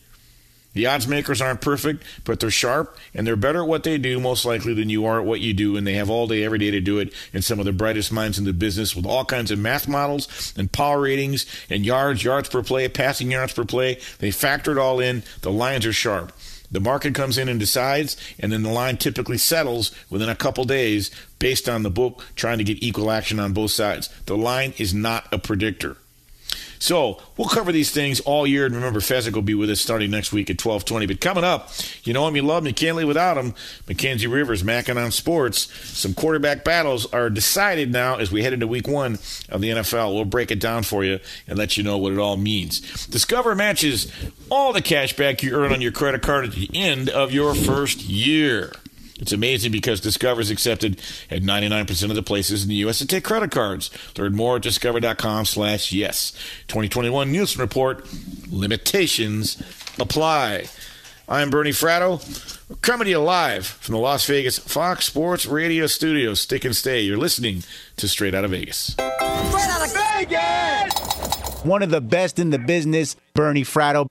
[0.74, 4.18] The odds makers aren't perfect, but they're sharp and they're better at what they do
[4.18, 6.58] most likely than you are at what you do, and they have all day, every
[6.58, 7.14] day to do it.
[7.32, 10.52] And some of the brightest minds in the business with all kinds of math models
[10.56, 14.00] and power ratings and yards, yards per play, passing yards per play.
[14.18, 15.22] They factor it all in.
[15.42, 16.32] The lines are sharp.
[16.70, 20.64] The market comes in and decides, and then the line typically settles within a couple
[20.64, 24.08] days based on the book trying to get equal action on both sides.
[24.26, 25.98] The line is not a predictor.
[26.84, 28.66] So we'll cover these things all year.
[28.66, 31.06] And remember, Fezzik will be with us starting next week at 1220.
[31.06, 31.70] But coming up,
[32.02, 33.54] you know him, you love him, you can't live without him.
[33.88, 35.72] Mackenzie Rivers, Mackin on Sports.
[35.98, 39.14] Some quarterback battles are decided now as we head into week one
[39.48, 40.12] of the NFL.
[40.12, 43.06] We'll break it down for you and let you know what it all means.
[43.06, 44.12] Discover matches
[44.50, 47.54] all the cash back you earn on your credit card at the end of your
[47.54, 48.72] first year.
[49.20, 51.00] It's amazing because Discover is accepted
[51.30, 52.98] at 99% of the places in the U.S.
[52.98, 53.90] that take credit cards.
[54.18, 56.32] Learn more at discover.com slash yes.
[56.68, 58.04] 2021 Nielsen Report.
[58.50, 59.62] Limitations
[60.00, 60.64] apply.
[61.28, 62.20] I'm Bernie Fratto.
[62.82, 66.40] coming to you live from the Las Vegas Fox Sports Radio studios.
[66.40, 67.00] Stick and stay.
[67.00, 67.62] You're listening
[67.96, 68.88] to Straight Out of Vegas.
[68.88, 71.64] Straight Out of Vegas!
[71.64, 74.10] One of the best in the business, Bernie Fratto.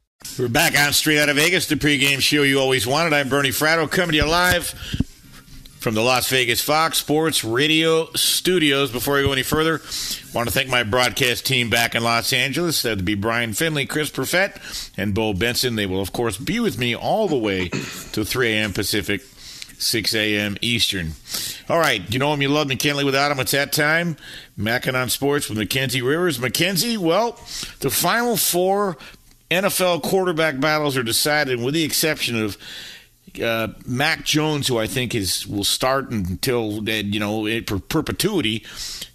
[0.37, 3.11] We're back on Straight Out of Vegas, the pregame show you always wanted.
[3.11, 4.65] I'm Bernie Fratto, coming to you live
[5.79, 8.91] from the Las Vegas Fox Sports Radio studios.
[8.91, 12.31] Before I go any further, I want to thank my broadcast team back in Los
[12.31, 12.81] Angeles.
[12.83, 15.75] That'd be Brian Finley, Chris Perfett, and Bo Benson.
[15.75, 18.73] They will, of course, be with me all the way to 3 a.m.
[18.73, 20.55] Pacific, 6 a.m.
[20.61, 21.13] Eastern.
[21.67, 23.39] All right, you know him, you love him, can't live without him.
[23.39, 24.15] It's that time.
[24.55, 26.39] Mackin on Sports with Mackenzie Rivers.
[26.39, 27.31] Mackenzie, well,
[27.79, 28.97] the final four
[29.51, 32.57] NFL quarterback battles are decided, with the exception of
[33.43, 38.65] uh, Mac Jones, who I think is will start until you know for perpetuity.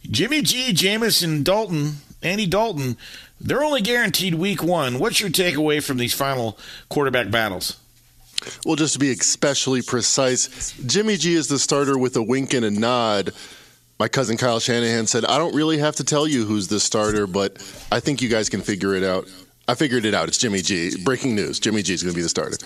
[0.09, 2.99] Jimmy G, Jamison Dalton, Andy Dalton,
[3.41, 4.99] they're only guaranteed week one.
[4.99, 6.59] What's your takeaway from these final
[6.91, 7.79] quarterback battles?
[8.67, 12.65] Well, just to be especially precise, Jimmy G is the starter with a wink and
[12.65, 13.33] a nod.
[13.99, 17.27] My cousin Kyle Shanahan said, I don't really have to tell you who's the starter,
[17.27, 17.57] but
[17.91, 19.27] I think you guys can figure it out.
[19.69, 20.29] I figured it out.
[20.29, 20.97] It's Jimmy G.
[21.03, 22.57] Breaking news: Jimmy G is going to be the starter.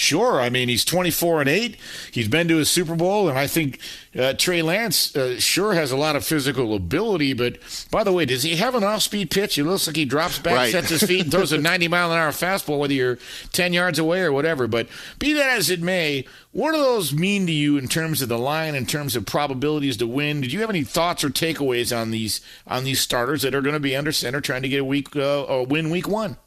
[0.00, 1.76] Sure, I mean he's 24 and eight.
[2.10, 3.80] He's been to a Super Bowl, and I think
[4.18, 7.34] uh, Trey Lance uh, sure has a lot of physical ability.
[7.34, 7.58] But
[7.90, 9.58] by the way, does he have an off-speed pitch?
[9.58, 10.72] It looks like he drops back, right.
[10.72, 13.18] sets his feet, and throws a 90 mile an hour fastball, whether you're
[13.52, 14.66] 10 yards away or whatever.
[14.66, 14.88] But
[15.18, 18.38] be that as it may, what do those mean to you in terms of the
[18.38, 20.40] line, in terms of probabilities to win?
[20.40, 23.74] Did you have any thoughts or takeaways on these on these starters that are going
[23.74, 26.38] to be under center trying to get a week uh, a win week one?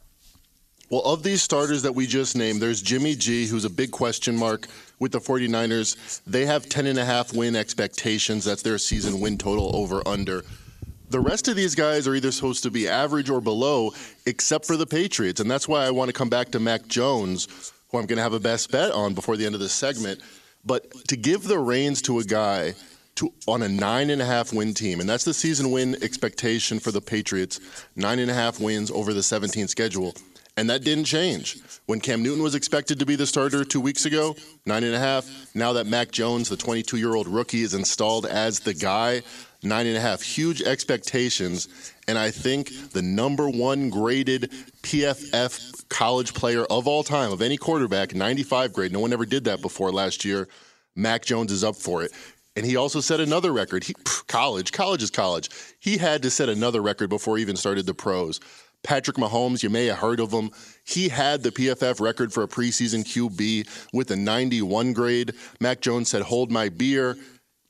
[0.94, 4.36] Well, of these starters that we just named, there's Jimmy G, who's a big question
[4.36, 4.68] mark
[5.00, 6.22] with the 49ers.
[6.24, 8.44] They have 10.5 win expectations.
[8.44, 10.44] That's their season win total over under.
[11.10, 13.92] The rest of these guys are either supposed to be average or below,
[14.26, 15.40] except for the Patriots.
[15.40, 18.22] And that's why I want to come back to Mac Jones, who I'm going to
[18.22, 20.20] have a best bet on before the end of this segment.
[20.64, 22.74] But to give the reins to a guy
[23.16, 26.78] to, on a nine and a half win team, and that's the season win expectation
[26.78, 27.58] for the Patriots,
[27.96, 30.14] nine and a half wins over the 17 schedule
[30.56, 31.58] and that didn't change.
[31.86, 34.36] When Cam Newton was expected to be the starter two weeks ago,
[34.66, 35.28] nine and a half.
[35.54, 39.22] Now that Mac Jones, the 22 year old rookie, is installed as the guy,
[39.62, 40.22] nine and a half.
[40.22, 41.92] Huge expectations.
[42.06, 44.50] And I think the number one graded
[44.82, 49.44] PFF college player of all time, of any quarterback, 95 grade, no one ever did
[49.44, 50.48] that before last year.
[50.96, 52.12] Mac Jones is up for it.
[52.56, 53.82] And he also set another record.
[53.82, 53.94] He,
[54.28, 55.50] college, college is college.
[55.80, 58.38] He had to set another record before he even started the pros.
[58.84, 60.50] Patrick Mahomes, you may have heard of him.
[60.84, 65.32] He had the PFF record for a preseason QB with a 91 grade.
[65.58, 67.16] Mac Jones said, Hold my beer.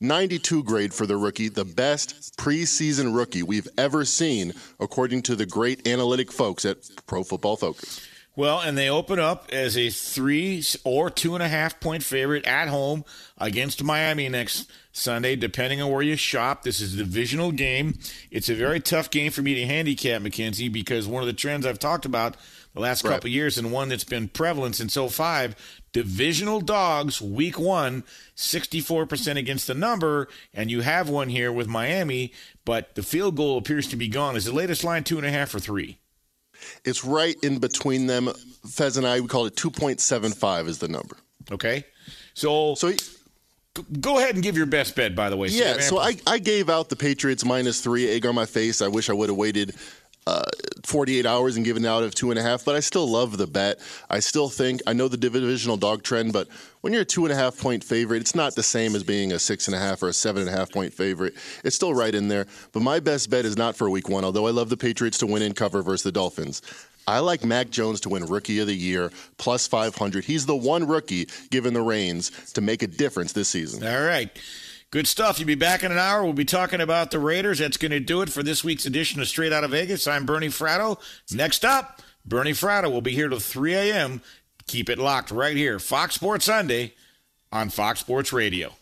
[0.01, 5.47] 92 grade for the rookie, the best preseason rookie we've ever seen, according to the
[5.47, 8.07] great analytic folks at Pro Football Focus.
[8.37, 12.47] Well, and they open up as a three or two and a half point favorite
[12.47, 13.05] at home
[13.39, 16.62] against Miami next Sunday, depending on where you shop.
[16.62, 17.99] This is a divisional game.
[18.32, 21.64] It's a very tough game for me to handicap, Mackenzie, because one of the trends
[21.64, 22.37] I've talked about
[22.74, 23.12] the last right.
[23.12, 25.55] couple years and one that's been prevalent since 05,
[25.93, 28.03] divisional dogs, week one,
[28.37, 32.32] 64% against the number, and you have one here with Miami,
[32.64, 34.35] but the field goal appears to be gone.
[34.35, 35.99] Is the latest line two and a half or three?
[36.85, 38.31] It's right in between them.
[38.69, 41.17] Fez and I, we call it 2.75 is the number.
[41.53, 41.85] Okay.
[42.35, 42.93] So, so
[44.01, 45.49] go ahead and give your best bet, by the way.
[45.49, 48.81] Yeah, so I, I gave out the Patriots minus three, egg on my face.
[48.81, 49.75] I wish I would have waited
[50.27, 50.45] uh,
[50.85, 53.47] 48 hours and given out of two and a half, but I still love the
[53.47, 53.79] bet.
[54.09, 56.49] I still think, I know the divisional dog trend, but
[56.81, 59.33] when you're a two and a half point favorite, it's not the same as being
[59.33, 61.35] a six and a half or a seven and a half point favorite.
[61.62, 62.47] It's still right in there.
[62.72, 65.27] But my best bet is not for week one, although I love the Patriots to
[65.27, 66.62] win and cover versus the Dolphins.
[67.07, 70.25] I like Mac Jones to win Rookie of the Year plus 500.
[70.25, 73.87] He's the one rookie given the reins to make a difference this season.
[73.87, 74.31] All right.
[74.95, 75.41] Good stuff.
[75.41, 76.23] You'll be back in an hour.
[76.23, 77.59] We'll be talking about the Raiders.
[77.59, 80.07] That's going to do it for this week's edition of Straight Out of Vegas.
[80.07, 81.01] I'm Bernie Fratto.
[81.35, 84.23] Next up, Bernie Fratto will be here till 3 a.m.
[84.69, 85.81] Keep it locked right here.
[85.81, 86.95] Fox Sports Sunday
[87.51, 88.73] on Fox Sports Radio.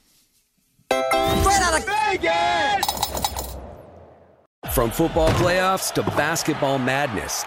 [0.91, 3.57] Straight out of Vegas!
[4.75, 7.47] From football playoffs to basketball madness.